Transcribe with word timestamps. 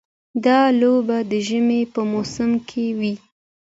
دا 0.45 0.59
لوبه 0.81 1.17
د 1.31 1.33
ژمي 1.47 1.81
په 1.93 2.01
موسم 2.11 2.51
کې 2.69 2.85
وي. 2.99 3.13